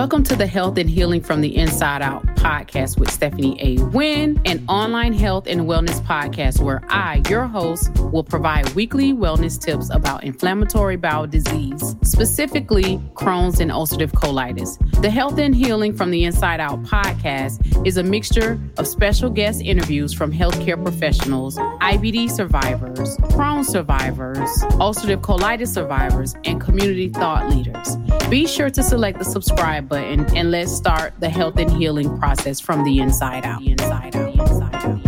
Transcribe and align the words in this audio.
Welcome 0.00 0.22
to 0.24 0.34
the 0.34 0.46
Health 0.46 0.78
and 0.78 0.88
Healing 0.88 1.20
from 1.20 1.42
the 1.42 1.54
Inside 1.54 2.00
Out 2.00 2.24
podcast 2.36 2.98
with 2.98 3.10
Stephanie 3.10 3.58
A. 3.60 3.82
Wynn, 3.88 4.40
an 4.46 4.64
online 4.66 5.12
health 5.12 5.46
and 5.46 5.60
wellness 5.60 6.00
podcast 6.00 6.58
where 6.58 6.82
I, 6.88 7.20
your 7.28 7.44
host, 7.44 7.90
will 8.10 8.24
provide 8.24 8.66
weekly 8.70 9.12
wellness 9.12 9.60
tips 9.60 9.90
about 9.90 10.24
inflammatory 10.24 10.96
bowel 10.96 11.26
disease, 11.26 11.96
specifically 12.02 12.96
Crohn's 13.12 13.60
and 13.60 13.70
ulcerative 13.70 14.12
colitis. 14.12 14.78
The 15.02 15.10
Health 15.10 15.38
and 15.38 15.54
Healing 15.54 15.94
from 15.94 16.10
the 16.10 16.24
Inside 16.24 16.60
Out 16.60 16.82
podcast 16.84 17.86
is 17.86 17.98
a 17.98 18.02
mixture 18.02 18.58
of 18.78 18.86
special 18.86 19.28
guest 19.28 19.60
interviews 19.60 20.14
from 20.14 20.32
healthcare 20.32 20.82
professionals, 20.82 21.58
IBD 21.58 22.30
survivors, 22.30 23.18
Crohn's 23.18 23.68
survivors, 23.68 24.38
ulcerative 24.78 25.20
colitis 25.20 25.68
survivors, 25.68 26.34
and 26.46 26.58
community 26.58 27.10
thought 27.10 27.50
leaders. 27.50 27.96
Be 28.30 28.46
sure 28.46 28.70
to 28.70 28.82
select 28.82 29.18
the 29.18 29.26
subscribe 29.26 29.89
button 29.90 30.24
and 30.36 30.50
let's 30.52 30.72
start 30.72 31.12
the 31.18 31.28
health 31.28 31.58
and 31.58 31.70
healing 31.70 32.16
process 32.18 32.60
from 32.60 32.84
the 32.84 33.00
inside 33.00 33.44
out. 33.44 33.60
Inside 33.62 34.16
out. 34.16 34.32
The 34.32 34.40
inside 34.40 34.74
out. 34.74 35.00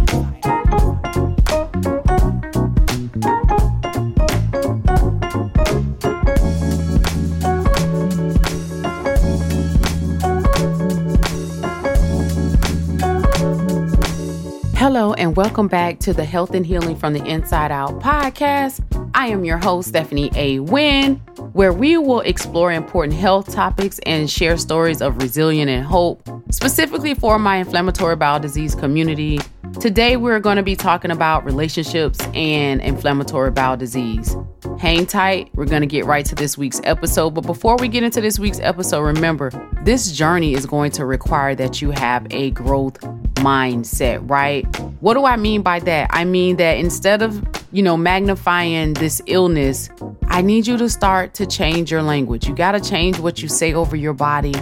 Hello, 14.77 15.15
and 15.15 15.37
welcome 15.37 15.69
back 15.69 16.01
to 16.01 16.13
the 16.13 16.25
Health 16.25 16.55
and 16.55 16.67
Healing 16.67 16.97
from 16.97 17.13
the 17.13 17.25
Inside 17.25 17.71
Out 17.71 18.01
podcast. 18.01 18.81
I 19.15 19.29
am 19.29 19.45
your 19.45 19.59
host, 19.59 19.91
Stephanie 19.91 20.33
A. 20.35 20.59
Wynn, 20.59 21.23
where 21.53 21.73
we 21.73 21.97
will 21.97 22.21
explore 22.21 22.73
important 22.73 23.17
health 23.17 23.53
topics 23.53 23.99
and 24.07 24.31
share 24.31 24.57
stories 24.57 25.03
of 25.03 25.21
resilience 25.21 25.71
and 25.71 25.85
hope, 25.85 26.27
specifically 26.51 27.15
for 27.15 27.39
my 27.39 27.57
inflammatory 27.57 28.17
bowel 28.17 28.41
disease 28.41 28.75
community. 28.75 29.39
Today, 29.81 30.17
we're 30.17 30.41
going 30.41 30.57
to 30.57 30.63
be 30.63 30.77
talking 30.77 31.11
about 31.11 31.45
relationships 31.45 32.21
and 32.35 32.81
inflammatory 32.81 33.51
bowel 33.51 33.77
disease. 33.77 34.37
Hang 34.79 35.07
tight, 35.07 35.51
we're 35.55 35.67
going 35.67 35.83
to 35.83 35.87
get 35.87 36.05
right 36.05 36.25
to 36.27 36.35
this 36.35 36.59
week's 36.59 36.81
episode. 36.85 37.31
But 37.31 37.47
before 37.47 37.77
we 37.77 37.89
get 37.89 38.03
into 38.03 38.21
this 38.21 38.39
week's 38.39 38.61
episode, 38.61 39.01
remember 39.01 39.51
this 39.83 40.13
journey 40.13 40.55
is 40.55 40.67
going 40.67 40.93
to 40.93 41.07
require 41.07 41.55
that 41.55 41.81
you 41.81 41.91
have 41.91 42.27
a 42.31 42.51
growth 42.51 43.01
mindset, 43.37 44.29
right? 44.29 44.65
What 45.01 45.15
do 45.15 45.25
I 45.25 45.37
mean 45.37 45.63
by 45.63 45.81
that? 45.81 46.09
I 46.13 46.25
mean 46.25 46.57
that 46.57 46.79
instead 46.79 47.23
of 47.23 47.43
you 47.73 47.83
know, 47.83 47.97
magnifying 47.97 48.93
this 48.95 49.23
illness, 49.27 49.89
I 50.33 50.41
need 50.41 50.67
you 50.67 50.79
to 50.79 50.89
start 50.89 51.35
to 51.35 51.45
change 51.45 51.91
your 51.91 52.03
language. 52.03 52.49
You 52.49 52.55
got 52.55 52.73
to 52.73 52.81
change 52.81 53.19
what 53.19 53.43
you 53.43 53.49
say 53.49 53.75
over 53.75 53.97
your 53.97 54.15
body. 54.15 54.55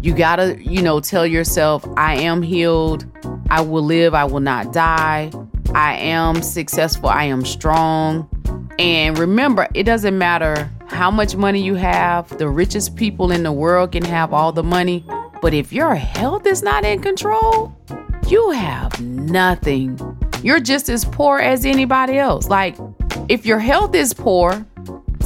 You 0.00 0.14
got 0.14 0.36
to, 0.36 0.56
you 0.62 0.80
know, 0.80 1.00
tell 1.00 1.26
yourself, 1.26 1.84
I 1.96 2.14
am 2.14 2.40
healed. 2.40 3.04
I 3.50 3.60
will 3.62 3.82
live. 3.82 4.14
I 4.14 4.26
will 4.26 4.38
not 4.38 4.72
die. 4.72 5.32
I 5.74 5.94
am 5.94 6.40
successful. 6.40 7.08
I 7.08 7.24
am 7.24 7.44
strong. 7.44 8.30
And 8.78 9.18
remember, 9.18 9.66
it 9.74 9.82
doesn't 9.82 10.16
matter 10.16 10.70
how 10.86 11.10
much 11.10 11.34
money 11.34 11.60
you 11.60 11.74
have. 11.74 12.38
The 12.38 12.48
richest 12.48 12.94
people 12.94 13.32
in 13.32 13.42
the 13.42 13.50
world 13.50 13.90
can 13.90 14.04
have 14.04 14.32
all 14.32 14.52
the 14.52 14.62
money. 14.62 15.04
But 15.42 15.52
if 15.52 15.72
your 15.72 15.96
health 15.96 16.46
is 16.46 16.62
not 16.62 16.84
in 16.84 17.02
control, 17.02 17.76
you 18.28 18.50
have 18.50 19.00
nothing 19.00 19.98
you're 20.42 20.60
just 20.60 20.88
as 20.88 21.04
poor 21.04 21.38
as 21.38 21.64
anybody 21.64 22.18
else. 22.18 22.48
Like, 22.48 22.76
if 23.28 23.44
your 23.44 23.58
health 23.58 23.94
is 23.94 24.14
poor, 24.14 24.64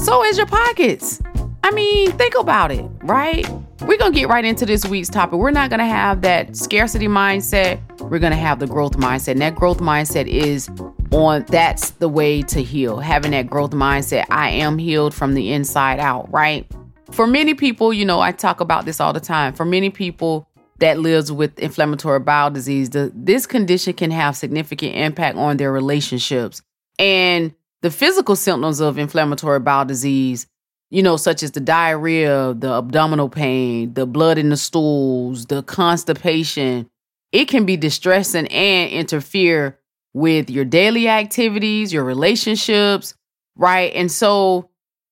so 0.02 0.24
is 0.24 0.36
your 0.36 0.46
pockets. 0.46 1.22
I 1.62 1.70
mean, 1.70 2.10
think 2.12 2.34
about 2.34 2.72
it, 2.72 2.84
right? 3.04 3.48
We're 3.82 3.98
going 3.98 4.12
to 4.12 4.18
get 4.18 4.28
right 4.28 4.44
into 4.44 4.66
this 4.66 4.84
week's 4.84 5.08
topic. 5.08 5.38
We're 5.38 5.52
not 5.52 5.70
going 5.70 5.78
to 5.78 5.86
have 5.86 6.22
that 6.22 6.56
scarcity 6.56 7.06
mindset. 7.06 7.80
We're 8.00 8.18
going 8.18 8.32
to 8.32 8.38
have 8.38 8.58
the 8.58 8.66
growth 8.66 8.96
mindset. 8.96 9.32
And 9.32 9.40
that 9.42 9.54
growth 9.54 9.78
mindset 9.78 10.26
is 10.26 10.68
on 11.12 11.44
that's 11.48 11.90
the 11.90 12.08
way 12.08 12.42
to 12.42 12.62
heal. 12.62 12.98
Having 12.98 13.30
that 13.30 13.48
growth 13.48 13.70
mindset, 13.70 14.24
I 14.28 14.50
am 14.50 14.76
healed 14.76 15.14
from 15.14 15.34
the 15.34 15.52
inside 15.52 16.00
out, 16.00 16.30
right? 16.32 16.66
For 17.12 17.26
many 17.26 17.54
people, 17.54 17.92
you 17.92 18.04
know, 18.04 18.20
I 18.20 18.32
talk 18.32 18.60
about 18.60 18.84
this 18.84 18.98
all 19.00 19.12
the 19.12 19.20
time. 19.20 19.52
For 19.54 19.64
many 19.64 19.90
people, 19.90 20.48
that 20.78 20.98
lives 20.98 21.30
with 21.30 21.56
inflammatory 21.60 22.18
bowel 22.18 22.50
disease, 22.50 22.90
the, 22.90 23.12
this 23.14 23.46
condition 23.46 23.92
can 23.92 24.10
have 24.10 24.36
significant 24.36 24.96
impact 24.96 25.38
on 25.38 25.56
their 25.56 25.70
relationships. 25.70 26.60
And 26.98 27.54
the 27.82 27.90
physical 27.90 28.36
symptoms 28.36 28.80
of 28.80 28.98
inflammatory 28.98 29.60
bowel 29.60 29.84
disease, 29.84 30.46
you 30.90 31.02
know, 31.02 31.16
such 31.16 31.42
as 31.42 31.52
the 31.52 31.60
diarrhea, 31.60 32.54
the 32.54 32.72
abdominal 32.72 33.28
pain, 33.28 33.92
the 33.94 34.06
blood 34.06 34.38
in 34.38 34.48
the 34.48 34.56
stools, 34.56 35.46
the 35.46 35.62
constipation, 35.62 36.88
it 37.32 37.46
can 37.46 37.64
be 37.64 37.76
distressing 37.76 38.46
and 38.48 38.90
interfere 38.90 39.78
with 40.14 40.50
your 40.50 40.64
daily 40.64 41.08
activities, 41.08 41.92
your 41.92 42.04
relationships, 42.04 43.14
right? 43.56 43.92
And 43.94 44.12
so 44.12 44.68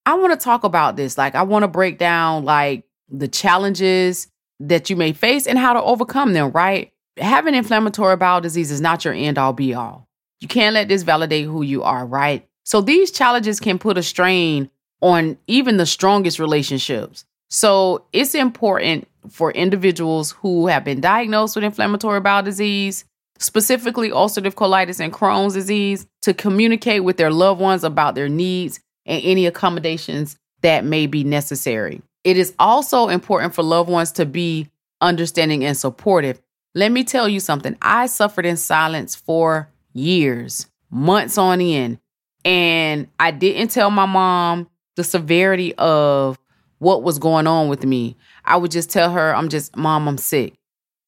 I 0.06 0.14
want 0.14 0.38
to 0.38 0.44
talk 0.44 0.64
about 0.64 0.96
this. 0.96 1.16
Like, 1.16 1.34
I 1.34 1.42
want 1.42 1.62
to 1.62 1.68
break 1.68 1.98
down 1.98 2.44
like 2.44 2.84
the 3.08 3.28
challenges 3.28 4.28
that 4.60 4.90
you 4.90 4.96
may 4.96 5.12
face 5.12 5.46
and 5.46 5.58
how 5.58 5.72
to 5.72 5.82
overcome 5.82 6.34
them, 6.34 6.50
right? 6.50 6.92
Having 7.16 7.54
inflammatory 7.54 8.16
bowel 8.16 8.42
disease 8.42 8.70
is 8.70 8.80
not 8.80 9.04
your 9.04 9.14
end 9.14 9.38
all 9.38 9.54
be 9.54 9.74
all. 9.74 10.08
You 10.40 10.48
can't 10.48 10.74
let 10.74 10.88
this 10.88 11.02
validate 11.02 11.46
who 11.46 11.62
you 11.62 11.82
are, 11.82 12.06
right? 12.06 12.46
So 12.64 12.80
these 12.80 13.10
challenges 13.10 13.60
can 13.60 13.78
put 13.78 13.98
a 13.98 14.02
strain 14.02 14.70
on 15.00 15.38
even 15.46 15.76
the 15.76 15.86
strongest 15.86 16.38
relationships. 16.38 17.24
So 17.48 18.04
it's 18.12 18.34
important 18.34 19.08
for 19.28 19.50
individuals 19.50 20.32
who 20.32 20.68
have 20.68 20.84
been 20.84 21.00
diagnosed 21.00 21.56
with 21.56 21.64
inflammatory 21.64 22.20
bowel 22.20 22.42
disease, 22.42 23.04
specifically 23.38 24.10
ulcerative 24.10 24.54
colitis 24.54 25.00
and 25.00 25.12
Crohn's 25.12 25.54
disease, 25.54 26.06
to 26.22 26.34
communicate 26.34 27.02
with 27.02 27.16
their 27.16 27.30
loved 27.30 27.60
ones 27.60 27.82
about 27.82 28.14
their 28.14 28.28
needs 28.28 28.80
and 29.06 29.22
any 29.24 29.46
accommodations 29.46 30.36
that 30.60 30.84
may 30.84 31.06
be 31.06 31.24
necessary. 31.24 32.02
It 32.22 32.36
is 32.36 32.54
also 32.58 33.08
important 33.08 33.54
for 33.54 33.62
loved 33.62 33.90
ones 33.90 34.12
to 34.12 34.26
be 34.26 34.68
understanding 35.00 35.64
and 35.64 35.76
supportive. 35.76 36.40
Let 36.74 36.92
me 36.92 37.02
tell 37.02 37.28
you 37.28 37.40
something. 37.40 37.76
I 37.82 38.06
suffered 38.06 38.46
in 38.46 38.56
silence 38.56 39.16
for 39.16 39.68
years, 39.92 40.66
months 40.90 41.38
on 41.38 41.60
end, 41.60 41.98
and 42.44 43.08
I 43.18 43.30
didn't 43.30 43.68
tell 43.68 43.90
my 43.90 44.06
mom 44.06 44.68
the 44.96 45.04
severity 45.04 45.74
of 45.76 46.38
what 46.78 47.02
was 47.02 47.18
going 47.18 47.46
on 47.46 47.68
with 47.68 47.84
me. 47.84 48.16
I 48.44 48.56
would 48.56 48.70
just 48.70 48.90
tell 48.90 49.10
her, 49.10 49.34
I'm 49.34 49.48
just, 49.48 49.76
mom, 49.76 50.08
I'm 50.08 50.18
sick. 50.18 50.54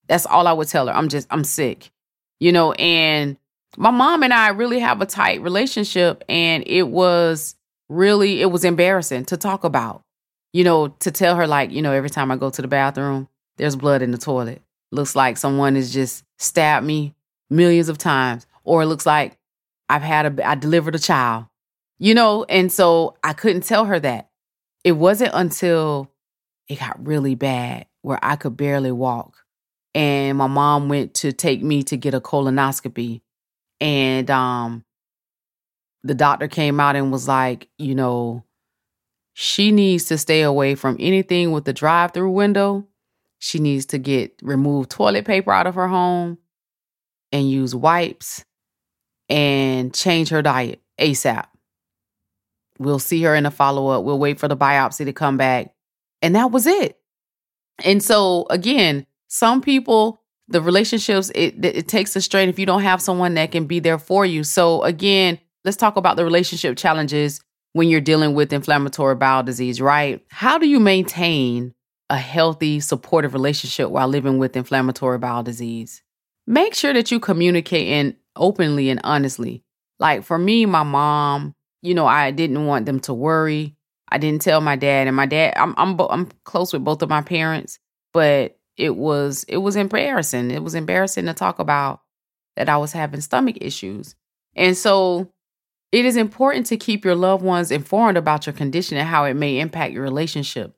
That's 0.08 0.26
all 0.26 0.46
I 0.46 0.52
would 0.52 0.68
tell 0.68 0.86
her. 0.86 0.92
I'm 0.92 1.08
just, 1.08 1.26
I'm 1.30 1.44
sick. 1.44 1.90
You 2.40 2.52
know, 2.52 2.72
and 2.72 3.36
my 3.76 3.90
mom 3.90 4.22
and 4.22 4.34
I 4.34 4.48
really 4.48 4.80
have 4.80 5.00
a 5.00 5.06
tight 5.06 5.40
relationship, 5.42 6.24
and 6.28 6.64
it 6.66 6.88
was 6.88 7.54
really, 7.88 8.42
it 8.42 8.50
was 8.50 8.64
embarrassing 8.64 9.24
to 9.26 9.36
talk 9.36 9.64
about 9.64 10.02
you 10.52 10.64
know, 10.64 10.88
to 10.88 11.10
tell 11.10 11.36
her, 11.36 11.46
like, 11.46 11.70
you 11.72 11.82
know, 11.82 11.92
every 11.92 12.10
time 12.10 12.30
I 12.30 12.36
go 12.36 12.50
to 12.50 12.62
the 12.62 12.68
bathroom, 12.68 13.28
there's 13.56 13.76
blood 13.76 14.02
in 14.02 14.10
the 14.10 14.18
toilet. 14.18 14.62
Looks 14.90 15.16
like 15.16 15.38
someone 15.38 15.74
has 15.76 15.92
just 15.92 16.24
stabbed 16.38 16.86
me 16.86 17.14
millions 17.48 17.88
of 17.88 17.98
times. 17.98 18.46
Or 18.64 18.82
it 18.82 18.86
looks 18.86 19.06
like 19.06 19.38
I've 19.88 20.02
had 20.02 20.38
a, 20.38 20.48
I 20.48 20.54
delivered 20.54 20.94
a 20.94 20.98
child, 20.98 21.46
you 21.98 22.14
know? 22.14 22.44
And 22.44 22.72
so 22.72 23.16
I 23.22 23.32
couldn't 23.32 23.64
tell 23.64 23.84
her 23.84 24.00
that. 24.00 24.30
It 24.84 24.92
wasn't 24.92 25.32
until 25.34 26.10
it 26.68 26.80
got 26.80 27.06
really 27.06 27.34
bad 27.34 27.86
where 28.02 28.18
I 28.22 28.36
could 28.36 28.56
barely 28.56 28.92
walk. 28.92 29.36
And 29.94 30.38
my 30.38 30.46
mom 30.46 30.88
went 30.88 31.14
to 31.14 31.32
take 31.32 31.62
me 31.62 31.82
to 31.84 31.96
get 31.96 32.14
a 32.14 32.20
colonoscopy. 32.20 33.20
And 33.80 34.30
um, 34.30 34.84
the 36.02 36.14
doctor 36.14 36.48
came 36.48 36.80
out 36.80 36.96
and 36.96 37.12
was 37.12 37.28
like, 37.28 37.68
you 37.78 37.94
know, 37.94 38.44
she 39.34 39.70
needs 39.70 40.04
to 40.06 40.18
stay 40.18 40.42
away 40.42 40.74
from 40.74 40.96
anything 40.98 41.52
with 41.52 41.64
the 41.64 41.72
drive 41.72 42.12
through 42.12 42.30
window. 42.30 42.86
She 43.38 43.58
needs 43.58 43.86
to 43.86 43.98
get 43.98 44.38
remove 44.42 44.88
toilet 44.88 45.24
paper 45.24 45.52
out 45.52 45.66
of 45.66 45.74
her 45.74 45.88
home 45.88 46.38
and 47.32 47.50
use 47.50 47.74
wipes 47.74 48.44
and 49.32 49.94
change 49.94 50.28
her 50.28 50.42
diet 50.42 50.82
ASAP. 51.00 51.46
We'll 52.78 52.98
see 52.98 53.22
her 53.22 53.34
in 53.34 53.46
a 53.46 53.50
follow 53.50 53.88
up. 53.88 54.04
We'll 54.04 54.18
wait 54.18 54.38
for 54.38 54.46
the 54.46 54.56
biopsy 54.56 55.06
to 55.06 55.12
come 55.14 55.38
back. 55.38 55.72
And 56.20 56.36
that 56.36 56.50
was 56.50 56.66
it. 56.66 57.00
And 57.82 58.02
so, 58.02 58.46
again, 58.50 59.06
some 59.28 59.62
people, 59.62 60.20
the 60.48 60.60
relationships, 60.60 61.32
it, 61.34 61.64
it 61.64 61.88
takes 61.88 62.14
a 62.14 62.20
strain 62.20 62.50
if 62.50 62.58
you 62.58 62.66
don't 62.66 62.82
have 62.82 63.00
someone 63.00 63.32
that 63.34 63.52
can 63.52 63.64
be 63.64 63.80
there 63.80 63.98
for 63.98 64.26
you. 64.26 64.44
So, 64.44 64.82
again, 64.82 65.38
let's 65.64 65.78
talk 65.78 65.96
about 65.96 66.16
the 66.16 66.24
relationship 66.24 66.76
challenges 66.76 67.40
when 67.72 67.88
you're 67.88 68.02
dealing 68.02 68.34
with 68.34 68.52
inflammatory 68.52 69.14
bowel 69.14 69.42
disease, 69.42 69.80
right? 69.80 70.22
How 70.28 70.58
do 70.58 70.68
you 70.68 70.78
maintain 70.78 71.72
a 72.10 72.18
healthy, 72.18 72.80
supportive 72.80 73.32
relationship 73.32 73.88
while 73.88 74.08
living 74.08 74.36
with 74.36 74.56
inflammatory 74.56 75.16
bowel 75.16 75.42
disease? 75.42 76.02
Make 76.46 76.74
sure 76.74 76.92
that 76.92 77.10
you 77.10 77.18
communicate 77.18 77.88
in 77.88 78.16
openly 78.36 78.90
and 78.90 79.00
honestly. 79.04 79.62
Like 79.98 80.24
for 80.24 80.38
me, 80.38 80.66
my 80.66 80.82
mom, 80.82 81.54
you 81.82 81.94
know, 81.94 82.06
I 82.06 82.30
didn't 82.30 82.66
want 82.66 82.86
them 82.86 83.00
to 83.00 83.14
worry. 83.14 83.76
I 84.08 84.18
didn't 84.18 84.42
tell 84.42 84.60
my 84.60 84.76
dad, 84.76 85.06
and 85.06 85.16
my 85.16 85.26
dad, 85.26 85.54
I'm 85.56 85.74
I'm 85.78 85.98
I'm 85.98 86.28
close 86.44 86.72
with 86.72 86.84
both 86.84 87.00
of 87.00 87.08
my 87.08 87.22
parents, 87.22 87.78
but 88.12 88.58
it 88.76 88.96
was 88.96 89.44
it 89.48 89.58
was 89.58 89.76
embarrassing. 89.76 90.50
It 90.50 90.62
was 90.62 90.74
embarrassing 90.74 91.26
to 91.26 91.34
talk 91.34 91.58
about 91.58 92.00
that 92.56 92.68
I 92.68 92.76
was 92.76 92.92
having 92.92 93.20
stomach 93.20 93.56
issues. 93.60 94.14
And 94.54 94.76
so 94.76 95.32
it 95.92 96.04
is 96.04 96.16
important 96.16 96.66
to 96.66 96.76
keep 96.76 97.04
your 97.04 97.14
loved 97.14 97.42
ones 97.42 97.70
informed 97.70 98.16
about 98.16 98.46
your 98.46 98.52
condition 98.52 98.96
and 98.98 99.08
how 99.08 99.24
it 99.24 99.34
may 99.34 99.60
impact 99.60 99.92
your 99.92 100.02
relationship. 100.02 100.74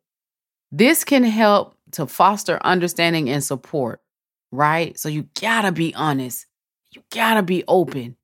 This 0.70 1.04
can 1.04 1.24
help 1.24 1.76
to 1.92 2.06
foster 2.06 2.58
understanding 2.64 3.30
and 3.30 3.42
support, 3.42 4.00
right? 4.50 4.98
So 4.98 5.08
you 5.08 5.28
gotta 5.40 5.72
be 5.72 5.94
honest. 5.94 6.46
You 6.94 7.02
gotta 7.10 7.42
be 7.42 7.64
open. 7.66 8.14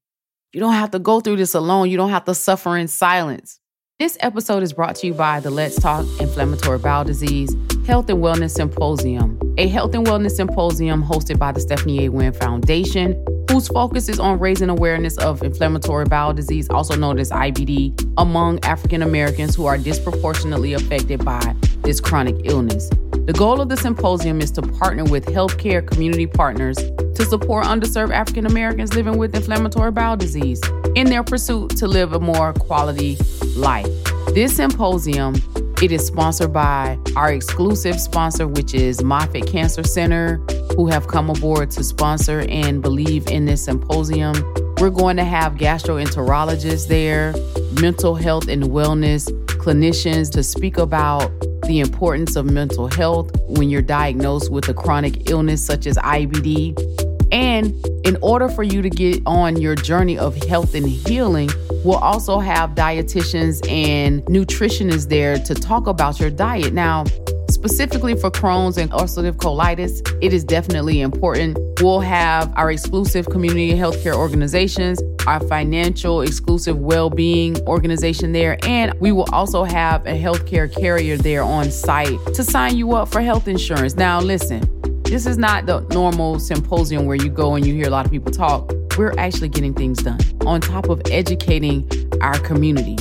You 0.52 0.61
don't 0.61 0.75
have 0.75 0.93
to 0.93 1.00
go 1.00 1.19
through 1.19 1.37
this 1.37 1.55
alone. 1.55 1.90
You 1.90 1.96
don't 1.96 2.11
have 2.11 2.25
to 2.26 2.34
suffer 2.37 2.76
in 2.76 2.87
silence. 2.87 3.58
This 3.99 4.17
episode 4.20 4.62
is 4.62 4.72
brought 4.72 4.94
to 4.96 5.08
you 5.08 5.12
by 5.12 5.40
the 5.40 5.50
Let's 5.50 5.75
Talk 5.75 6.06
Inflammatory 6.20 6.78
Bowel 6.78 7.02
Disease 7.02 7.56
Health 7.84 8.08
and 8.08 8.22
Wellness 8.22 8.52
Symposium, 8.52 9.40
a 9.58 9.67
health 9.67 9.93
and 9.96 10.06
wellness 10.06 10.37
symposium 10.37 11.02
hosted 11.02 11.37
by 11.37 11.50
the 11.50 11.58
Stephanie 11.58 12.05
A. 12.05 12.11
Wynn 12.11 12.32
Foundation, 12.32 13.20
whose 13.50 13.67
focus 13.67 14.08
is 14.08 14.20
on 14.20 14.38
raising 14.38 14.69
awareness 14.69 15.19
of 15.19 15.43
inflammatory 15.43 16.05
bowel 16.05 16.32
disease, 16.32 16.69
also 16.70 16.94
known 16.94 17.19
as 17.19 17.31
IBD, 17.31 18.12
among 18.17 18.64
African 18.64 19.02
Americans 19.02 19.56
who 19.56 19.67
are 19.67 19.76
disproportionately 19.76 20.75
affected 20.75 21.25
by 21.25 21.56
this 21.82 22.00
chronic 22.00 22.37
illness. 22.44 22.88
The 23.26 23.35
goal 23.37 23.61
of 23.61 23.69
the 23.69 23.76
symposium 23.76 24.41
is 24.41 24.52
to 24.52 24.62
partner 24.62 25.02
with 25.05 25.26
healthcare 25.26 25.85
community 25.85 26.26
partners 26.26 26.76
to 26.76 27.25
support 27.25 27.64
underserved 27.64 28.12
African 28.12 28.47
Americans 28.47 28.94
living 28.94 29.19
with 29.19 29.35
inflammatory 29.35 29.91
bowel 29.91 30.17
disease 30.17 30.61
in 30.94 31.08
their 31.08 31.25
pursuit 31.25 31.70
to 31.76 31.88
live 31.88 32.12
a 32.12 32.20
more 32.20 32.53
quality 32.53 33.19
life. 33.56 33.88
This 34.32 34.55
symposium 34.55 35.35
it 35.82 35.91
is 35.91 36.06
sponsored 36.06 36.53
by 36.53 36.99
our 37.17 37.32
exclusive 37.32 37.99
sponsor, 37.99 38.47
which 38.47 38.75
is 38.75 39.03
Moffitt 39.03 39.47
Cancer 39.47 39.82
Center, 39.82 40.37
who 40.77 40.88
have 40.88 41.09
come 41.09 41.31
aboard 41.31 41.71
to 41.71 41.82
sponsor 41.82 42.41
and 42.50 42.82
believe 42.82 43.27
in 43.29 43.47
this 43.47 43.65
symposium. 43.65 44.35
We're 44.77 44.91
going 44.91 45.17
to 45.17 45.25
have 45.25 45.55
gastroenterologists 45.55 46.87
there, 46.87 47.35
mental 47.81 48.15
health 48.15 48.49
and 48.49 48.65
wellness 48.65 49.31
clinicians 49.47 50.31
to 50.32 50.43
speak 50.43 50.77
about 50.77 51.31
the 51.62 51.81
importance 51.81 52.37
of 52.37 52.44
mental 52.44 52.88
health 52.88 53.31
when 53.47 53.71
you're 53.71 53.81
diagnosed 53.81 54.50
with 54.50 54.69
a 54.69 54.75
chronic 54.75 55.31
illness 55.31 55.65
such 55.65 55.87
as 55.87 55.97
IBD. 55.97 57.00
And 57.32 57.75
in 58.05 58.17
order 58.23 58.49
for 58.49 58.62
you 58.62 58.82
to 58.82 58.91
get 58.91 59.23
on 59.27 59.61
your 59.61 59.75
journey 59.75 60.19
of 60.19 60.37
health 60.44 60.75
and 60.75 60.88
healing, 60.88 61.50
we'll 61.85 61.99
also 61.99 62.38
have 62.38 62.75
dietitians 62.75 63.69
and 63.71 64.23
nutritionists 64.25 65.09
there 65.09 65.38
to 65.38 65.55
talk 65.55 65.87
about 65.87 66.19
your 66.19 66.31
diet. 66.31 66.73
Now, 66.73 67.05
specifically 67.49 68.15
for 68.15 68.31
Crohn's 68.31 68.79
and 68.79 68.91
ulcerative 68.91 69.37
colitis, 69.37 70.00
it 70.23 70.32
is 70.32 70.44
definitely 70.44 71.00
important. 71.00 71.59
We'll 71.81 72.00
have 72.00 72.53
our 72.56 72.71
exclusive 72.71 73.27
community 73.27 73.73
healthcare 73.73 74.15
organizations, 74.15 75.00
our 75.27 75.41
financial 75.41 76.23
exclusive 76.23 76.79
well 76.79 77.11
being 77.11 77.61
organization 77.67 78.32
there, 78.32 78.59
and 78.65 78.93
we 79.00 79.12
will 79.12 79.29
also 79.32 79.65
have 79.65 80.06
a 80.06 80.21
healthcare 80.21 80.75
carrier 80.75 81.17
there 81.17 81.43
on 81.43 81.71
site 81.71 82.19
to 82.35 82.43
sign 82.43 82.77
you 82.77 82.93
up 82.93 83.09
for 83.09 83.21
health 83.21 83.49
insurance. 83.49 83.94
Now, 83.94 84.21
listen, 84.21 84.80
this 85.10 85.26
is 85.26 85.36
not 85.36 85.66
the 85.66 85.80
normal 85.92 86.38
symposium 86.38 87.04
where 87.04 87.16
you 87.16 87.28
go 87.28 87.56
and 87.56 87.66
you 87.66 87.74
hear 87.74 87.88
a 87.88 87.90
lot 87.90 88.06
of 88.06 88.12
people 88.12 88.30
talk. 88.30 88.72
We're 88.96 89.12
actually 89.18 89.48
getting 89.48 89.74
things 89.74 90.00
done 90.04 90.20
on 90.46 90.60
top 90.60 90.88
of 90.88 91.02
educating 91.10 91.84
our 92.20 92.38
community. 92.38 92.94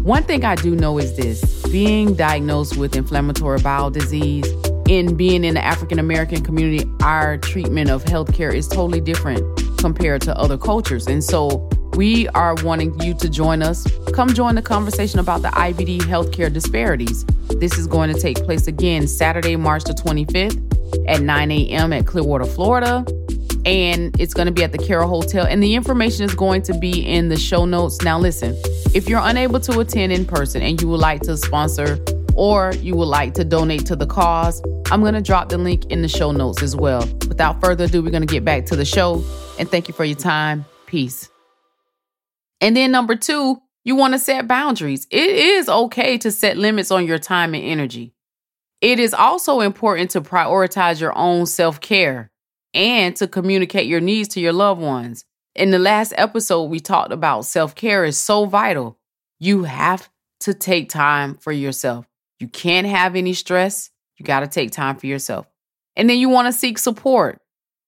One 0.00 0.24
thing 0.24 0.44
I 0.44 0.56
do 0.56 0.74
know 0.74 0.98
is 0.98 1.16
this 1.16 1.64
being 1.68 2.16
diagnosed 2.16 2.76
with 2.76 2.96
inflammatory 2.96 3.60
bowel 3.60 3.90
disease, 3.92 4.44
in 4.88 5.14
being 5.16 5.44
in 5.44 5.54
the 5.54 5.64
African 5.64 6.00
American 6.00 6.42
community, 6.42 6.84
our 7.00 7.38
treatment 7.38 7.90
of 7.90 8.02
healthcare 8.06 8.52
is 8.52 8.66
totally 8.66 9.00
different 9.00 9.44
compared 9.78 10.20
to 10.22 10.36
other 10.36 10.58
cultures. 10.58 11.06
And 11.06 11.22
so 11.22 11.70
we 11.94 12.26
are 12.30 12.56
wanting 12.64 13.00
you 13.02 13.14
to 13.14 13.28
join 13.28 13.62
us. 13.62 13.86
Come 14.12 14.34
join 14.34 14.56
the 14.56 14.62
conversation 14.62 15.20
about 15.20 15.42
the 15.42 15.48
IBD 15.50 16.00
healthcare 16.00 16.52
disparities. 16.52 17.24
This 17.60 17.78
is 17.78 17.86
going 17.86 18.12
to 18.12 18.20
take 18.20 18.38
place 18.38 18.66
again 18.66 19.06
Saturday, 19.06 19.54
March 19.54 19.84
the 19.84 19.92
25th 19.92 20.71
at 21.06 21.20
9 21.22 21.50
a.m. 21.50 21.92
at 21.92 22.06
Clearwater, 22.06 22.44
Florida. 22.44 23.04
And 23.64 24.18
it's 24.20 24.34
going 24.34 24.46
to 24.46 24.52
be 24.52 24.64
at 24.64 24.72
the 24.72 24.78
Carroll 24.78 25.08
Hotel. 25.08 25.46
And 25.46 25.62
the 25.62 25.74
information 25.74 26.24
is 26.24 26.34
going 26.34 26.62
to 26.62 26.76
be 26.78 27.06
in 27.06 27.28
the 27.28 27.36
show 27.36 27.64
notes. 27.64 28.02
Now, 28.02 28.18
listen, 28.18 28.56
if 28.94 29.08
you're 29.08 29.20
unable 29.22 29.60
to 29.60 29.78
attend 29.78 30.12
in 30.12 30.24
person 30.24 30.62
and 30.62 30.80
you 30.80 30.88
would 30.88 31.00
like 31.00 31.22
to 31.22 31.36
sponsor 31.36 31.98
or 32.34 32.72
you 32.80 32.96
would 32.96 33.06
like 33.06 33.34
to 33.34 33.44
donate 33.44 33.86
to 33.86 33.96
the 33.96 34.06
cause, 34.06 34.60
I'm 34.90 35.00
going 35.00 35.14
to 35.14 35.22
drop 35.22 35.48
the 35.48 35.58
link 35.58 35.86
in 35.86 36.02
the 36.02 36.08
show 36.08 36.32
notes 36.32 36.62
as 36.62 36.74
well. 36.74 37.06
Without 37.28 37.60
further 37.60 37.84
ado, 37.84 38.02
we're 38.02 38.10
going 38.10 38.26
to 38.26 38.32
get 38.32 38.44
back 38.44 38.66
to 38.66 38.76
the 38.76 38.84
show. 38.84 39.24
And 39.58 39.70
thank 39.70 39.86
you 39.86 39.94
for 39.94 40.04
your 40.04 40.16
time. 40.16 40.64
Peace. 40.86 41.30
And 42.60 42.76
then, 42.76 42.90
number 42.90 43.16
two, 43.16 43.60
you 43.84 43.96
want 43.96 44.14
to 44.14 44.18
set 44.18 44.46
boundaries. 44.46 45.06
It 45.10 45.30
is 45.30 45.68
okay 45.68 46.18
to 46.18 46.30
set 46.30 46.56
limits 46.56 46.90
on 46.90 47.06
your 47.06 47.18
time 47.18 47.54
and 47.54 47.64
energy. 47.64 48.14
It 48.82 48.98
is 48.98 49.14
also 49.14 49.60
important 49.60 50.10
to 50.10 50.20
prioritize 50.20 51.00
your 51.00 51.16
own 51.16 51.46
self 51.46 51.80
care 51.80 52.32
and 52.74 53.14
to 53.16 53.28
communicate 53.28 53.86
your 53.86 54.00
needs 54.00 54.28
to 54.30 54.40
your 54.40 54.52
loved 54.52 54.80
ones. 54.80 55.24
In 55.54 55.70
the 55.70 55.78
last 55.78 56.12
episode, 56.16 56.64
we 56.64 56.80
talked 56.80 57.12
about 57.12 57.44
self 57.44 57.76
care 57.76 58.04
is 58.04 58.18
so 58.18 58.44
vital. 58.44 58.98
You 59.38 59.62
have 59.62 60.10
to 60.40 60.52
take 60.52 60.90
time 60.90 61.36
for 61.36 61.52
yourself. 61.52 62.08
You 62.40 62.48
can't 62.48 62.88
have 62.88 63.14
any 63.14 63.34
stress. 63.34 63.90
You 64.18 64.24
got 64.24 64.40
to 64.40 64.48
take 64.48 64.72
time 64.72 64.96
for 64.96 65.06
yourself. 65.06 65.46
And 65.94 66.10
then 66.10 66.18
you 66.18 66.28
want 66.28 66.52
to 66.52 66.58
seek 66.58 66.76
support. 66.76 67.40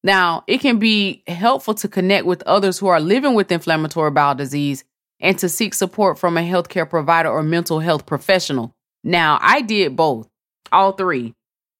Now, 0.05 0.45
it 0.47 0.59
can 0.59 0.79
be 0.79 1.25
helpful 1.27 1.75
to 1.75 1.89
connect 1.89 2.25
with 2.25 2.43
others 2.45 2.79
who 2.79 2.87
are 2.87 3.01
living 3.01 3.35
with 3.35 3.51
inflammatory 3.51 4.13
bowel 4.13 4.37
disease 4.37 4.85
and 5.19 5.37
to 5.39 5.49
seek 5.49 5.75
support 5.75 6.21
from 6.21 6.37
a 6.37 6.43
healthcare 6.43 6.89
provider 6.89 7.31
or 7.31 7.43
mental 7.43 7.81
health 7.81 8.07
professional. 8.07 8.77
Now, 9.03 9.39
I 9.41 9.63
did 9.63 9.97
both 9.97 10.29
all 10.73 10.93
three. 10.93 11.35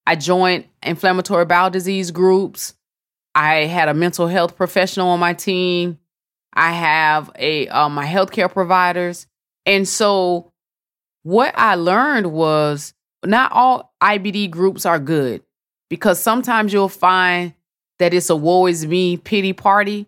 I 0.07 0.17
joined 0.17 0.67
inflammatory 0.83 1.45
bowel 1.45 1.71
disease 1.71 2.11
groups. 2.11 2.75
I 3.35 3.65
had 3.65 3.89
a 3.89 3.95
mental 3.95 4.27
health 4.29 4.57
professional 4.57 5.09
on 5.09 5.21
my 5.21 5.35
team. 5.35 5.99
I 6.53 6.73
have 6.73 7.31
a 7.37 7.67
uh, 7.69 7.89
my 7.89 8.07
healthcare 8.07 8.53
providers, 8.53 9.27
and 9.67 9.89
so 9.89 10.53
what 11.25 11.53
I 11.57 11.75
learned 11.75 12.33
was 12.33 12.95
not 13.25 13.51
all 13.53 13.93
IBD 14.01 14.51
groups 14.51 14.87
are 14.87 15.01
good 15.01 15.43
because 15.89 16.21
sometimes 16.21 16.73
you'll 16.73 16.89
find 16.89 17.55
that 17.99 18.15
it's 18.15 18.31
a 18.31 18.37
woe 18.37 18.67
is 18.67 18.87
me 18.87 19.17
pity 19.17 19.53
party, 19.53 20.07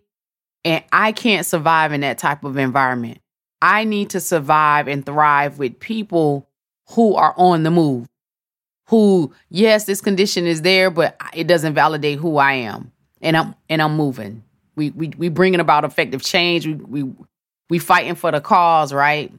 and 0.63 0.83
I 0.91 1.11
can't 1.11 1.45
survive 1.45 1.91
in 1.91 2.01
that 2.01 2.17
type 2.17 2.43
of 2.45 2.57
environment. 2.57 3.19
I 3.61 3.83
need 3.83 4.11
to 4.11 4.19
survive 4.19 4.87
and 4.87 5.05
thrive 5.05 5.57
with 5.57 5.79
people 5.79 6.47
who 6.91 7.15
are 7.15 7.33
on 7.35 7.63
the 7.63 7.71
move 7.71 8.07
who 8.87 9.33
yes 9.49 9.85
this 9.85 10.01
condition 10.01 10.45
is 10.45 10.61
there 10.61 10.89
but 10.89 11.19
it 11.33 11.47
doesn't 11.47 11.73
validate 11.73 12.19
who 12.19 12.37
i 12.37 12.53
am. 12.53 12.91
And 13.21 13.37
i'm 13.37 13.55
and 13.69 13.81
i'm 13.81 13.95
moving. 13.95 14.43
We 14.75 14.91
we, 14.91 15.09
we 15.17 15.29
bringing 15.29 15.59
about 15.59 15.85
effective 15.85 16.21
change. 16.21 16.67
We, 16.67 16.73
we 16.73 17.13
we 17.69 17.79
fighting 17.79 18.15
for 18.15 18.31
the 18.31 18.41
cause 18.41 18.93
right? 18.93 19.31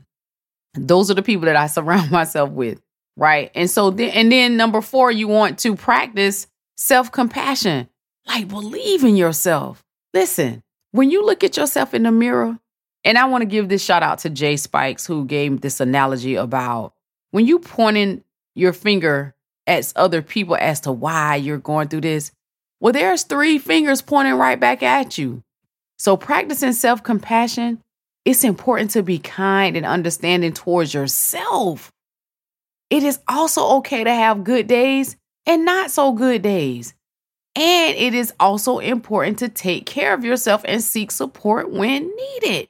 Those 0.75 1.11
are 1.11 1.15
the 1.15 1.23
people 1.23 1.47
that 1.47 1.57
i 1.57 1.67
surround 1.69 2.11
myself 2.11 2.51
with 2.51 2.81
right? 3.17 3.51
And 3.55 3.71
so 3.71 3.91
then 3.91 4.11
and 4.11 4.31
then 4.31 4.57
number 4.57 4.81
four 4.81 5.11
you 5.11 5.29
want 5.29 5.59
to 5.61 5.77
practice 5.77 6.47
self-compassion. 6.77 7.89
Like 8.27 8.49
believe 8.49 9.05
in 9.05 9.17
yourself. 9.17 9.85
Listen 10.15 10.63
when 10.93 11.11
you 11.11 11.25
look 11.25 11.45
at 11.45 11.57
yourself 11.57 11.95
in 11.95 12.03
the 12.03 12.13
mirror 12.13 12.59
and 13.05 13.19
i 13.19 13.25
want 13.25 13.43
to 13.43 13.47
give 13.47 13.69
this 13.69 13.85
shout 13.85 14.03
out 14.03 14.19
to 14.19 14.31
jay 14.31 14.57
spikes 14.57 15.07
who 15.07 15.25
gave 15.25 15.61
this 15.61 15.81
analogy 15.81 16.35
about 16.35 16.95
when 17.31 17.47
you 17.47 17.59
pointing 17.59 18.23
your 18.55 18.73
finger 18.73 19.35
at 19.69 19.93
other 19.95 20.23
people 20.23 20.57
as 20.57 20.81
to 20.81 20.93
why 20.93 21.37
you're 21.37 21.59
going 21.59 21.89
through 21.89 22.01
this, 22.01 22.33
well, 22.81 22.93
there's 22.93 23.23
three 23.23 23.59
fingers 23.59 24.03
pointing 24.03 24.35
right 24.35 24.59
back 24.59 24.83
at 24.83 25.19
you. 25.19 25.43
So, 25.99 26.17
practicing 26.17 26.73
self 26.73 27.03
compassion, 27.03 27.83
it's 28.25 28.45
important 28.45 28.93
to 28.93 29.03
be 29.03 29.19
kind 29.19 29.77
and 29.77 29.87
understanding 29.87 30.53
towards 30.53 30.95
yourself. 30.95 31.93
It 32.91 33.03
is 33.03 33.21
also 33.29 33.77
okay 33.79 34.05
to 34.05 34.13
have 34.13 34.45
good 34.45 34.67
days 34.67 35.17
and 35.47 35.65
not 35.65 35.91
so 35.91 36.13
good 36.13 36.43
days. 36.43 36.95
And 37.57 37.97
it 37.97 38.15
is 38.15 38.33
also 38.39 38.79
important 38.79 39.41
to 39.41 39.49
take 39.49 39.85
care 39.85 40.15
of 40.15 40.25
yourself 40.25 40.63
and 40.65 40.83
seek 40.83 41.11
support 41.11 41.71
when 41.71 42.15
needed. 42.15 42.69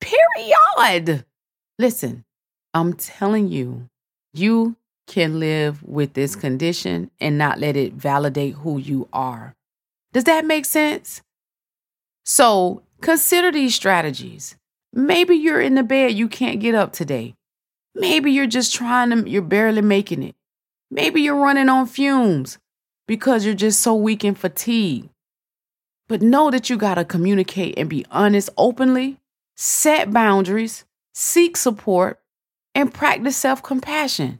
Period. 0.00 1.24
Listen, 1.78 2.24
I'm 2.72 2.92
telling 2.92 3.48
you, 3.48 3.88
you 4.32 4.76
can 5.10 5.40
live 5.40 5.82
with 5.82 6.12
this 6.12 6.36
condition 6.36 7.10
and 7.18 7.36
not 7.36 7.58
let 7.58 7.76
it 7.76 7.92
validate 7.94 8.54
who 8.54 8.78
you 8.78 9.08
are. 9.12 9.56
Does 10.12 10.22
that 10.24 10.44
make 10.44 10.64
sense? 10.64 11.20
So 12.24 12.82
consider 13.00 13.50
these 13.50 13.74
strategies. 13.74 14.54
Maybe 14.92 15.34
you're 15.34 15.60
in 15.60 15.74
the 15.74 15.82
bed, 15.82 16.12
you 16.12 16.28
can't 16.28 16.60
get 16.60 16.76
up 16.76 16.92
today. 16.92 17.34
Maybe 17.92 18.30
you're 18.30 18.46
just 18.46 18.72
trying 18.72 19.10
to, 19.10 19.28
you're 19.28 19.42
barely 19.42 19.82
making 19.82 20.22
it. 20.22 20.36
Maybe 20.92 21.22
you're 21.22 21.34
running 21.34 21.68
on 21.68 21.86
fumes 21.86 22.58
because 23.08 23.44
you're 23.44 23.54
just 23.54 23.80
so 23.80 23.96
weak 23.96 24.22
and 24.22 24.38
fatigued. 24.38 25.08
But 26.08 26.22
know 26.22 26.52
that 26.52 26.70
you 26.70 26.76
got 26.76 26.94
to 26.94 27.04
communicate 27.04 27.74
and 27.76 27.90
be 27.90 28.06
honest 28.12 28.48
openly, 28.56 29.18
set 29.56 30.12
boundaries, 30.12 30.84
seek 31.14 31.56
support, 31.56 32.20
and 32.76 32.94
practice 32.94 33.36
self 33.36 33.60
compassion. 33.60 34.38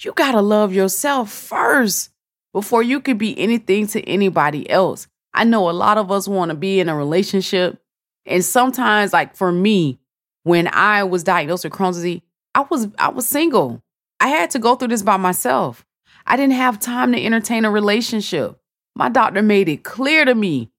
You 0.00 0.12
got 0.12 0.32
to 0.32 0.40
love 0.40 0.72
yourself 0.72 1.30
first 1.32 2.10
before 2.52 2.82
you 2.82 3.00
can 3.00 3.18
be 3.18 3.38
anything 3.38 3.86
to 3.88 4.02
anybody 4.08 4.68
else. 4.70 5.08
I 5.34 5.44
know 5.44 5.68
a 5.68 5.72
lot 5.72 5.98
of 5.98 6.10
us 6.10 6.28
want 6.28 6.50
to 6.50 6.56
be 6.56 6.80
in 6.80 6.88
a 6.88 6.96
relationship. 6.96 7.80
And 8.24 8.44
sometimes, 8.44 9.12
like 9.12 9.34
for 9.34 9.50
me, 9.50 9.98
when 10.44 10.68
I 10.68 11.04
was 11.04 11.24
diagnosed 11.24 11.64
with 11.64 11.72
Crohn's 11.72 11.96
disease, 11.96 12.20
I 12.54 12.64
was 12.70 12.88
I 12.98 13.08
was 13.10 13.26
single. 13.26 13.82
I 14.20 14.28
had 14.28 14.50
to 14.50 14.58
go 14.58 14.74
through 14.74 14.88
this 14.88 15.02
by 15.02 15.16
myself. 15.16 15.84
I 16.26 16.36
didn't 16.36 16.54
have 16.54 16.78
time 16.78 17.12
to 17.12 17.24
entertain 17.24 17.64
a 17.64 17.70
relationship. 17.70 18.58
My 18.94 19.08
doctor 19.08 19.42
made 19.42 19.68
it 19.68 19.84
clear 19.84 20.24
to 20.24 20.34
me 20.34 20.70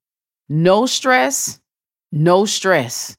no 0.47 0.85
stress, 0.85 1.59
no 2.11 2.45
stress. 2.45 3.17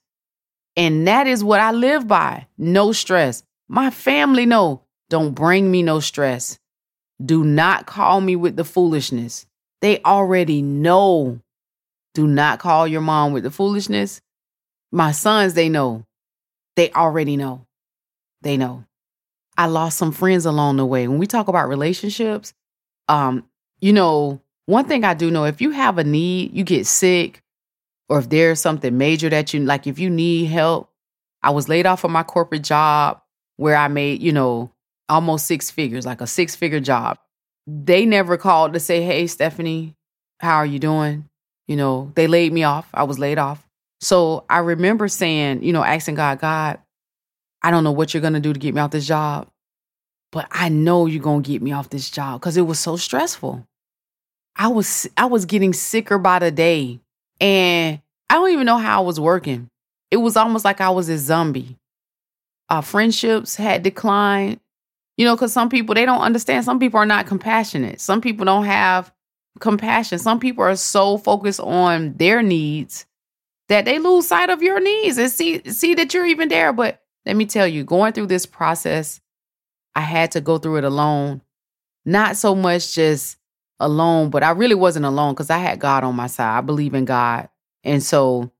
And 0.77 1.07
that 1.07 1.27
is 1.27 1.43
what 1.43 1.61
I 1.61 1.73
live 1.73 2.07
by 2.07 2.47
no 2.57 2.93
stress. 2.93 3.43
My 3.69 3.91
family 3.91 4.47
know 4.47 4.83
don't 5.11 5.33
bring 5.35 5.71
me 5.71 5.83
no 5.83 6.01
stress. 6.01 6.59
Do 7.23 7.45
not 7.45 7.85
call 7.85 8.21
me 8.23 8.37
with 8.37 8.57
the 8.57 8.65
foolishness. 8.65 9.45
They 9.83 10.01
already 10.03 10.63
know. 10.63 11.41
Do 12.15 12.27
not 12.27 12.61
call 12.61 12.87
your 12.87 13.03
mom 13.03 13.33
with 13.33 13.43
the 13.43 13.51
foolishness. 13.51 14.23
My 14.91 15.13
sons, 15.13 15.55
they 15.55 15.69
know. 15.69 16.05
They 16.77 16.91
already 16.93 17.37
know. 17.37 17.67
They 18.43 18.57
know. 18.57 18.85
I 19.59 19.67
lost 19.67 19.99
some 19.99 20.13
friends 20.13 20.47
along 20.47 20.79
the 20.79 20.87
way. 20.87 21.07
When 21.07 21.19
we 21.19 21.27
talk 21.27 21.49
about 21.49 21.69
relationships, 21.69 22.55
um, 23.09 23.45
you 23.81 23.93
know, 23.93 24.41
one 24.67 24.87
thing 24.87 25.05
I 25.05 25.15
do 25.15 25.31
know 25.31 25.45
if 25.45 25.61
you 25.61 25.71
have 25.71 25.99
a 25.99 26.05
need, 26.05 26.55
you 26.55 26.65
get 26.65 26.87
sick, 26.87 27.43
or 28.09 28.21
if 28.21 28.29
there's 28.29 28.61
something 28.61 28.97
major 28.97 29.29
that 29.29 29.53
you 29.53 29.61
like, 29.61 29.87
if 29.87 29.99
you 29.99 30.09
need 30.09 30.47
help, 30.47 30.91
I 31.43 31.51
was 31.51 31.69
laid 31.69 31.87
off 31.87 32.01
from 32.01 32.13
my 32.13 32.23
corporate 32.23 32.63
job 32.63 33.21
where 33.57 33.77
I 33.77 33.89
made, 33.89 34.23
you 34.23 34.33
know, 34.33 34.71
almost 35.11 35.47
six 35.47 35.71
figures, 35.71 36.07
like 36.07 36.21
a 36.21 36.27
six 36.27 36.57
figure 36.57 36.81
job. 36.81 37.19
They 37.67 38.07
never 38.07 38.37
called 38.37 38.73
to 38.73 38.81
say, 38.81 39.03
Hey, 39.03 39.27
Stephanie, 39.27 39.95
how 40.41 40.57
are 40.57 40.67
you 40.67 40.79
doing? 40.79 41.29
You 41.69 41.77
know, 41.77 42.13
they 42.15 42.27
laid 42.27 42.53
me 42.53 42.65
off. 42.65 42.89
I 42.95 43.05
was 43.05 43.19
laid 43.19 43.39
off. 43.39 43.67
So 44.01 44.45
I 44.49 44.59
remember 44.59 45.09
saying, 45.09 45.63
you 45.63 45.73
know, 45.73 45.85
asking 45.85 46.15
God, 46.15 46.41
God, 46.41 46.79
I 47.63 47.71
don't 47.71 47.85
know 47.85 47.93
what 47.93 48.15
you're 48.15 48.23
going 48.23 48.33
to 48.33 48.41
do 48.41 48.53
to 48.53 48.59
get 48.59 48.75
me 48.75 48.81
off 48.81 48.91
this 48.91 49.07
job, 49.07 49.49
but 50.33 50.47
I 50.51 50.71
know 50.71 51.07
you're 51.07 51.23
going 51.23 51.43
to 51.43 51.51
get 51.51 51.61
me 51.61 51.73
off 51.73 51.91
this 51.91 52.11
job 52.11 52.41
because 52.41 52.57
it 52.57 52.63
was 52.63 52.79
so 52.79 52.97
stressful. 52.97 53.67
I 54.57 54.69
was 54.69 55.07
I 55.17 55.27
was 55.27 55.45
getting 55.45 55.73
sicker 55.73 56.19
by 56.19 56.39
the 56.39 56.51
day 56.51 57.01
and 57.41 58.01
I 58.29 58.35
don't 58.35 58.51
even 58.51 58.67
know 58.67 58.79
how 58.79 59.03
I 59.03 59.05
was 59.05 59.21
working. 59.21 59.69
It 60.11 60.17
was 60.17 60.37
almost 60.37 60.65
like 60.65 60.81
I 60.81 60.91
was 60.91 61.09
a 61.09 61.19
zombie. 61.19 61.77
Our 62.69 62.83
friendships 62.83 63.57
had 63.57 63.83
declined. 63.83 64.61
You 65.17 65.27
know, 65.27 65.37
because 65.37 65.53
some 65.53 65.69
people 65.69 65.95
they 65.95 66.07
don't 66.07 66.23
understand. 66.23 66.65
Some 66.65 66.79
people 66.79 66.99
are 66.99 67.07
not 67.07 67.27
compassionate. 67.27 68.01
Some 68.01 68.21
people 68.21 68.45
don't 68.45 68.65
have 68.65 69.13
compassion. 69.59 70.19
Some 70.19 70.41
people 70.41 70.65
are 70.65 70.77
so 70.77 71.19
focused 71.19 71.61
on 71.61 72.15
their 72.15 72.43
needs 72.43 73.07
that 73.69 73.85
they 73.85 73.99
lose 73.99 74.27
sight 74.27 74.51
of 74.51 74.63
your 74.63 74.81
needs 74.81 75.19
and 75.19 75.31
see 75.31 75.63
see 75.71 75.95
that 75.95 76.15
you're 76.15 76.27
even 76.27 76.49
there. 76.49 76.73
But 76.73 77.03
let 77.27 77.37
me 77.37 77.47
tell 77.47 77.67
you, 77.67 77.85
going 77.85 78.13
through 78.13 78.27
this 78.27 78.47
process, 78.47 79.21
I 79.95 80.01
had 80.01 80.33
to 80.33 80.41
go 80.41 80.59
through 80.59 80.77
it 80.77 80.85
alone. 80.85 81.43
Not 82.05 82.37
so 82.37 82.55
much 82.55 82.95
just 82.95 83.37
alone, 83.79 84.31
but 84.31 84.43
I 84.43 84.51
really 84.51 84.75
wasn't 84.75 85.07
alone 85.07 85.35
because 85.35 85.51
I 85.51 85.59
had 85.59 85.79
God 85.79 86.05
on 86.05 86.17
my 86.17 86.27
side. 86.27 86.57
I 86.57 86.61
believe 86.61 86.95
in 86.95 87.05
God. 87.05 87.49
And 87.85 88.03
so 88.03 88.51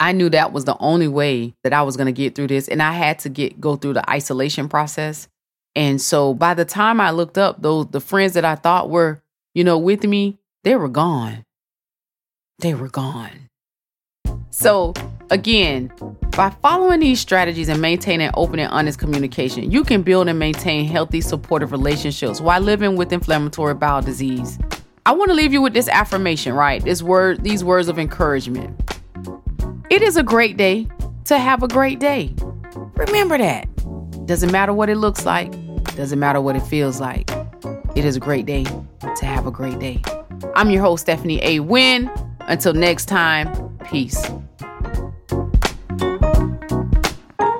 I 0.00 0.12
knew 0.12 0.28
that 0.30 0.52
was 0.52 0.64
the 0.64 0.76
only 0.78 1.08
way 1.08 1.54
that 1.64 1.72
I 1.72 1.82
was 1.82 1.96
going 1.96 2.06
to 2.06 2.12
get 2.12 2.34
through 2.34 2.48
this. 2.48 2.68
And 2.68 2.82
I 2.82 2.92
had 2.92 3.18
to 3.20 3.28
get 3.28 3.60
go 3.60 3.76
through 3.76 3.94
the 3.94 4.10
isolation 4.10 4.68
process. 4.68 5.28
And 5.76 6.00
so 6.00 6.34
by 6.34 6.54
the 6.54 6.64
time 6.64 7.00
I 7.00 7.10
looked 7.10 7.38
up, 7.38 7.62
those 7.62 7.86
the 7.88 8.00
friends 8.00 8.34
that 8.34 8.44
I 8.44 8.56
thought 8.56 8.90
were, 8.90 9.22
you 9.54 9.64
know, 9.64 9.78
with 9.78 10.04
me, 10.04 10.38
they 10.64 10.74
were 10.74 10.88
gone. 10.88 11.44
They 12.58 12.74
were 12.74 12.88
gone. 12.88 13.48
So 14.50 14.92
again, 15.30 15.92
by 16.36 16.50
following 16.62 17.00
these 17.00 17.20
strategies 17.20 17.68
and 17.68 17.80
maintaining 17.80 18.30
open 18.34 18.58
and 18.58 18.72
honest 18.72 18.98
communication, 18.98 19.70
you 19.70 19.84
can 19.84 20.02
build 20.02 20.28
and 20.28 20.38
maintain 20.38 20.86
healthy, 20.86 21.20
supportive 21.20 21.72
relationships 21.72 22.40
while 22.40 22.60
living 22.60 22.96
with 22.96 23.12
inflammatory 23.12 23.74
bowel 23.74 24.02
disease. 24.02 24.58
I 25.06 25.12
want 25.12 25.30
to 25.30 25.34
leave 25.34 25.52
you 25.52 25.62
with 25.62 25.74
this 25.74 25.88
affirmation, 25.88 26.54
right? 26.54 26.82
This 26.82 27.02
word, 27.02 27.44
these 27.44 27.62
words 27.62 27.88
of 27.88 27.98
encouragement. 27.98 28.78
It 29.90 30.02
is 30.02 30.16
a 30.16 30.22
great 30.22 30.56
day 30.56 30.88
to 31.24 31.38
have 31.38 31.62
a 31.62 31.68
great 31.68 31.98
day. 31.98 32.34
Remember 32.94 33.38
that. 33.38 33.67
Doesn't 34.28 34.52
matter 34.52 34.74
what 34.74 34.90
it 34.90 34.96
looks 34.96 35.24
like, 35.24 35.50
doesn't 35.96 36.18
matter 36.18 36.38
what 36.38 36.54
it 36.54 36.60
feels 36.60 37.00
like. 37.00 37.30
It 37.96 38.04
is 38.04 38.14
a 38.14 38.20
great 38.20 38.44
day 38.44 38.64
to 38.64 39.24
have 39.24 39.46
a 39.46 39.50
great 39.50 39.78
day. 39.78 40.02
I'm 40.54 40.70
your 40.70 40.82
host, 40.82 41.04
Stephanie 41.04 41.42
A. 41.42 41.60
Wynn. 41.60 42.10
Until 42.40 42.74
next 42.74 43.06
time, 43.06 43.48
peace. 43.86 44.30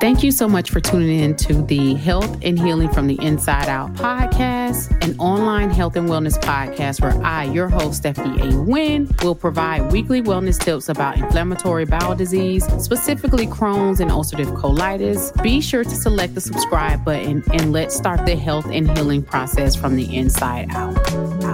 Thank 0.01 0.23
you 0.23 0.31
so 0.31 0.49
much 0.49 0.71
for 0.71 0.79
tuning 0.79 1.19
in 1.19 1.35
to 1.39 1.61
the 1.61 1.95
Health 1.95 2.39
and 2.43 2.57
Healing 2.57 2.89
from 2.89 3.09
the 3.09 3.19
Inside 3.21 3.69
Out 3.69 3.93
podcast, 3.95 4.97
an 5.03 5.19
online 5.19 5.71
health 5.71 5.97
and 5.97 6.09
wellness 6.09 6.41
podcast 6.41 7.01
where 7.01 7.21
I, 7.27 7.45
your 7.45 7.69
host, 7.69 7.97
Stephanie 7.97 8.41
A. 8.41 8.63
Wynn, 8.63 9.11
will 9.25 9.35
provide 9.35 9.91
weekly 9.91 10.23
wellness 10.23 10.57
tips 10.61 10.89
about 10.89 11.19
inflammatory 11.19 11.85
bowel 11.85 12.15
disease, 12.15 12.65
specifically 12.81 13.49
Crohn's 13.49 13.99
and 13.99 14.13
ulcerative 14.13 14.57
colitis. 14.57 15.33
Be 15.43 15.61
sure 15.61 15.83
to 15.83 15.91
select 15.97 16.37
the 16.37 16.41
subscribe 16.41 17.05
button 17.05 17.43
and 17.53 17.73
let's 17.73 17.97
start 17.97 18.25
the 18.25 18.37
health 18.37 18.67
and 18.67 18.89
healing 18.97 19.25
process 19.25 19.75
from 19.75 19.97
the 19.97 20.17
inside 20.17 20.71
out. 20.71 20.97
out. 21.43 21.48